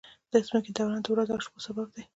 د 0.31 0.33
ځمکې 0.47 0.71
دوران 0.77 1.01
د 1.03 1.07
ورځو 1.11 1.33
او 1.35 1.43
شپو 1.45 1.63
سبب 1.65 1.87
دی. 1.95 2.03